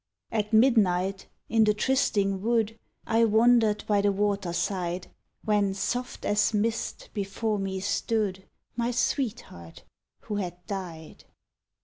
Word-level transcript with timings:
At 0.31 0.51
midnight 0.51 1.27
in 1.47 1.63
the 1.63 1.75
trysting 1.75 2.41
wood 2.41 2.79
I 3.05 3.23
wandered 3.23 3.83
by 3.85 4.01
the 4.01 4.11
waterside, 4.11 5.11
When, 5.45 5.75
soft 5.75 6.25
as 6.25 6.55
mist, 6.55 7.09
before 7.13 7.59
me 7.59 7.79
stood 7.81 8.45
My 8.75 8.89
sweetheart 8.89 9.83
who 10.21 10.37
had 10.37 10.57
died. 10.65 11.25